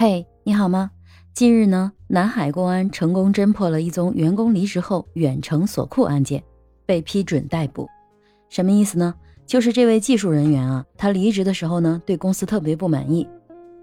[0.00, 0.92] 嘿，你好吗？
[1.34, 6.40] 近日呢，南海公安成功侦破了一宗员工离职后远程锁库案件，
[6.86, 7.88] 被批准逮捕。
[8.48, 9.12] 什么意思呢？
[9.44, 13.26] 就是这位技术人员啊，他离职的时候呢，对公司特别不满意，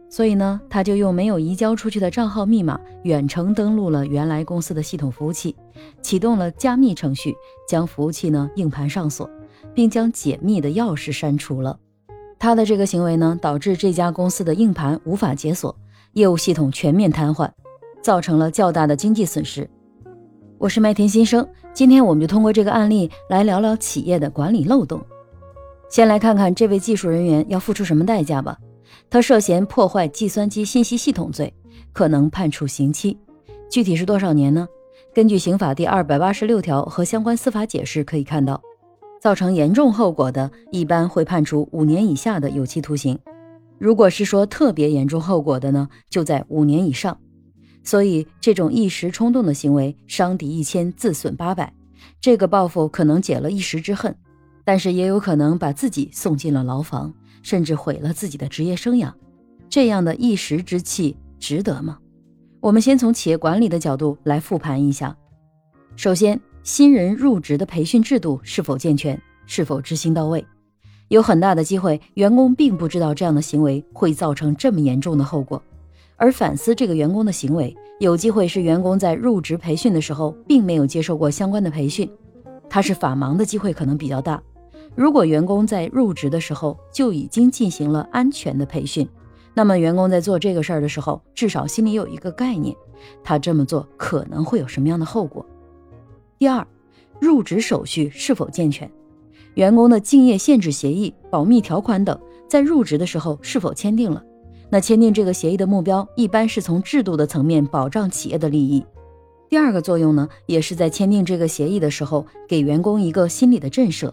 [0.10, 5.54] 所以呢，他就用没有移交出去的账号密码远程登录了原来公司的系统服务器，
[6.02, 7.36] 启动了加密程序，
[7.68, 9.30] 将服务器呢硬盘上锁，
[9.74, 11.78] 并将解密的钥匙删除了。
[12.40, 15.76] 他的这个行为呢，导致这家公司的硬盘无法解锁。
[16.16, 17.50] 业务系统全面瘫痪，
[18.02, 19.70] 造成了较大的经济损失。
[20.58, 25.06] 我是麦田新生，今天我们就通过这个案例来聊聊企业的管理漏洞。
[25.90, 28.58] 先来看看这位技术人员要付出什么代价吧。
[29.10, 31.54] 他涉嫌破坏计算机信息系统罪，
[31.92, 33.20] 可能判处刑期。
[33.70, 34.66] 具体是多少年呢？
[35.14, 38.62] 根据刑法第二百八十六条和相关司法解释可以看到，
[39.20, 43.20] 造成严重后果的，一般会判处五年以下的有期徒刑。
[43.78, 47.18] 如果是说特别严重后果的呢，就在五年以上。
[47.84, 51.72] 所以这种一时冲动的行为，伤敌一千，自损八百。
[52.20, 54.16] 这个报复可能解了一时之恨，
[54.64, 59.14] 但是也有可能把自己送进了牢房，甚至毁了自己的职业生涯。
[59.70, 62.00] 这样的一时之气，值得吗？
[62.62, 65.16] 我们先从企业管理的角度来复盘一下。
[65.96, 70.44] 首先，新人入职的培训制度是否健全，是否执行到位？
[71.10, 75.62] 有很大的机会，员工并不知道这样的行为会造成这么严重的后果，
[76.16, 82.10] 而反思这个员工的行为，有机会是员工在入职培训的时候并没有接受过相关的培训，
[82.68, 84.42] 他是法盲的机会可能比较大。
[84.96, 89.08] 如果员工在入职的时候就已经进行了安全的培训，
[89.54, 92.76] 那么员工在做这个事儿的时候，至少心里有一个概念，
[93.24, 95.46] 他这么做可能会有什么样的后果。
[96.40, 96.66] 第二，
[97.20, 98.90] 入职手续是否健全？
[99.56, 104.22] 员工的竞业限制协议、保密条款等，在入职的时候是否签订了？
[104.70, 108.86] 那签订这个协议的目标，一般是从制度的层面保障企业的利益。
[109.48, 114.12] 第二个作用呢，也是在签订这个协议的时候，给员工一个心理的震慑。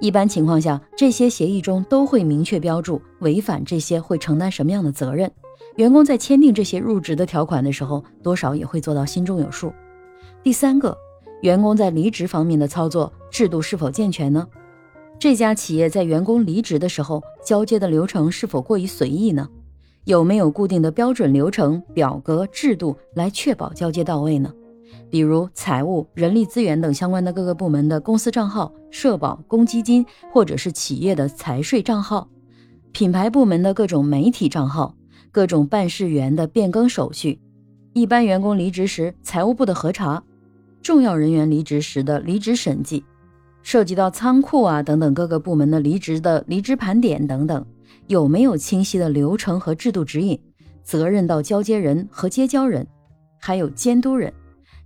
[0.00, 5.28] 一般情况下，这些协议中都会明确标注违反这些会承担什么样的责任。
[5.74, 9.72] 员工在签订这些入职的条款的时候，多少也会做到心中有数。
[10.44, 10.96] 第三个，
[11.40, 14.46] 员工在离职方面的操作制度是否健全呢？
[15.24, 19.48] 这家企业在员工离职的时候，交接的流程是否过于随意呢？
[20.04, 24.52] 有没有固定的标准流程、表格、制度来确保交接到位呢？
[25.08, 32.28] 比如财务、人力资源等相关的各个部门的公司账号、社保、公积金，或者是企业的财税账号；
[32.92, 34.94] 品牌部门的各种媒体账号、
[35.32, 37.38] 各种办事员的变更手续；
[37.94, 40.22] 一般员工离职时财务部的核查；
[40.82, 43.02] 重要人员离职时的离职审计。
[43.64, 47.66] 涉及到仓库啊等等各个部门的离职的离职盘点等等，
[48.06, 50.38] 有没有清晰的流程和制度指引？
[50.82, 52.86] 责任到交接人和接交人，
[53.40, 54.30] 还有监督人，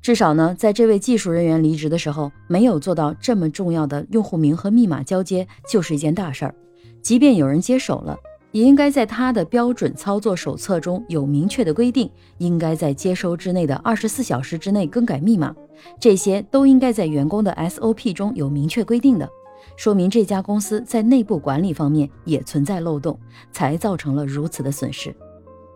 [0.01, 6.55] 至少呢，在这位技术人员离职的时候，没有做到这么重要的用户名和密码交接，就是一件大事儿。
[7.03, 8.17] 即便有人接手了。
[8.53, 15.55] 也应该在他的标准操作手册中有明确的规定，应该在接收之内的二十四小时之内更改密码，
[16.01, 19.29] 这些都应该在员工的 SOP 中有明确规定的，
[19.77, 23.19] 说明这家公司在内部管理方面也存在漏洞，
[23.53, 25.15] 才造成了如此的损失。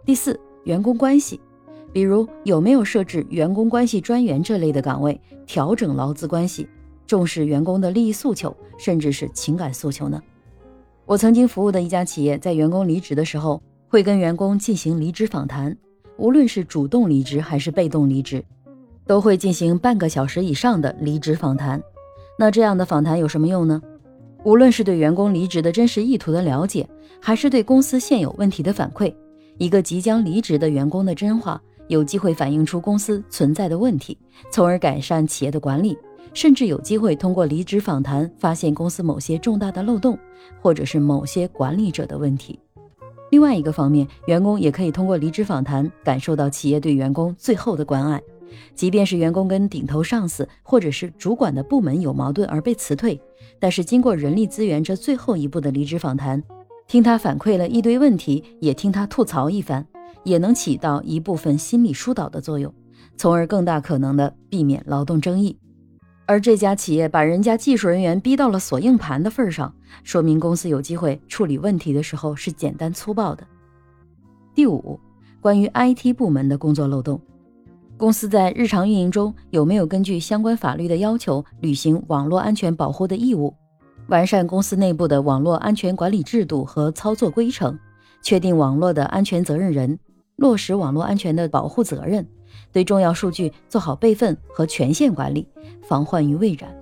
[0.04, 1.40] 第四，员工关系，
[1.92, 6.66] 比如有没有设置员工关系专员这类的岗位，调整劳资关系，
[7.06, 10.20] 重视员工的利益诉求，甚至是情感诉求呢？
[11.04, 15.76] 我曾经服务的一家企业，在员工离职的时候，会跟员工进行离职访谈。
[16.16, 18.42] 无论是主动离职还是被动离职，
[19.06, 21.82] 都会进行半个小时以上的离职访谈。
[22.38, 23.82] 那这样的访谈有什么用呢？
[24.44, 26.88] 无论是对员工离职的真实意图的了解，
[27.20, 29.12] 还是对公司现有问题的反馈，
[29.58, 34.16] 一个即将离职的员工的真话，有机会反映出公司存在的问题，
[34.50, 35.98] 从而改善企业的管理。
[36.34, 40.18] 甚至有机会通过离职访谈发现公司某些重大的漏洞，
[40.60, 42.58] 或者是某些管理者的问题。
[43.30, 48.20] 另外一个方面，员工也可以通过离职访谈感受到企业对员工最后的关爱。
[48.74, 53.18] 即便是员工跟顶头上司或者是主管的部门有矛盾而被辞退，
[53.58, 56.42] 但是经过人力资源这最后一步的离职访谈，
[56.86, 59.86] 听他反馈了一堆问题，也听他吐槽一番，
[60.24, 62.70] 也能起到一部分心理疏导的作用，
[63.16, 65.56] 从而更大可能的避免劳动争议。
[66.24, 69.74] 而这家企业把人家技术人员逼到了锁硬盘的份上，
[70.04, 73.44] 说明公司有机会处理问题的时候是简单粗暴的。
[74.54, 74.98] 第五，
[75.40, 77.20] 关于 IT 部门的工作漏洞，
[77.96, 83.54] 公司在日常运营中有没有根据相关法律的要求履行网络安全保护的义务，
[84.06, 87.78] 完善公司内部的网络安全管理制度和操作规程，
[88.22, 89.98] 确定网络的安全责任人？
[90.36, 92.26] 落实网络安全的保护责任，
[92.72, 95.46] 对重要数据做好备份和权限管理，
[95.82, 96.74] 防患于未然。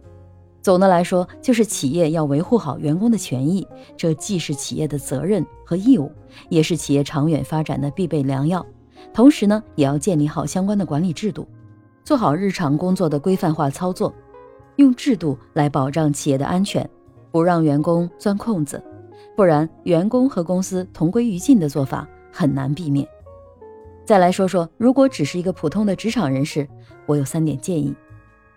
[0.62, 6.12] 总的来说，就是企业要维护好员工的权益，这既是企业的责任和义务，
[6.50, 8.64] 也是企业长远发展的必备良药。
[9.14, 11.49] 同时呢，也要建立好相关的管理制度，
[12.05, 14.12] 做好日常工作的规范化操作，
[14.76, 16.88] 用制度来保障企业的安全，
[17.31, 18.82] 不让员工钻空子。
[19.34, 23.08] 不然，员工和公司同归于尽的做法很难避免。
[24.11, 26.67] 再来说说，如果只是一个普通的职场人士，
[27.07, 27.95] 我有三点建议：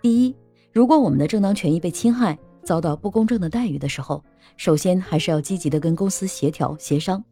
[0.02, 0.34] 第一，
[0.72, 4.20] 如果我们的正当权益被侵害，遭到不公正的待遇的时候，
[4.56, 7.22] 首先还是要积极的跟公司协调协商。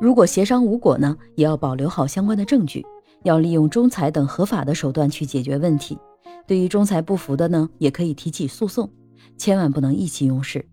[0.00, 2.84] 如果协商无果呢，也要保留好相关的证据，
[3.22, 5.96] 要利用仲裁等合法的手段去解决问题。
[6.48, 8.90] 对于仲裁不服的呢，也可以提起诉讼，
[9.36, 10.66] 千万不能意气用事。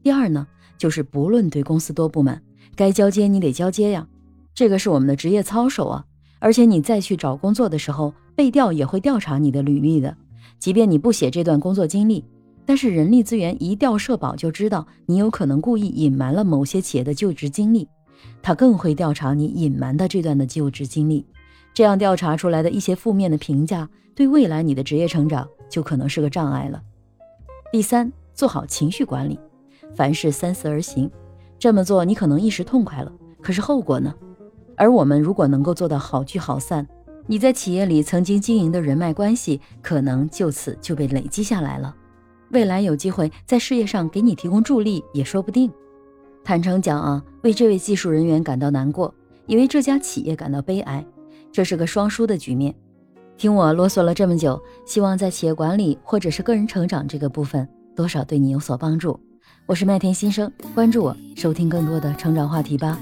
[0.00, 0.46] 第二呢，
[0.78, 2.40] 就是不论对公司多不满，
[2.76, 4.06] 该交接你得交接呀，
[4.54, 6.06] 这个是我们的职业操守啊。
[6.40, 10.16] 而且你再去找工作的时候，背调也会调查你的履历的。
[10.58, 12.24] 即便你不写这段工作经历，
[12.66, 17.88] 但是人力资源一调社保就知道你有可能故意隐瞒了某些企业的就职经历，
[18.42, 21.24] 他更会调查你隐瞒的这段的就职经历，
[21.72, 26.82] 这样调查出来的一些负面的评价，对未来你的职业成长就可能是个障碍了。
[27.72, 29.38] 第三，做好情绪管理，
[29.94, 31.10] 凡事三思而行。
[31.58, 33.12] 这么做你可能一时痛快了，
[33.42, 34.14] 可是后果呢？
[34.80, 36.86] 而我们如果能够做到好聚好散。
[37.26, 41.94] 你在企业里曾经经营的人脉关系，可能就此就被累积下来了，
[42.52, 45.70] 未来有机会在事业上给你提供助力也说不定。
[46.42, 51.04] 坦诚讲啊，为这位技术人员感到难过，也为这家企业感到悲哀，
[51.52, 52.74] 这是个双输的局面。
[53.36, 59.20] 听我啰嗦了这么久，希望在企业管理或者是个人成长这个部分，多少对你有所帮助。
[59.66, 62.98] 我是麦田新生，关注我，收听更多的成长话题吧。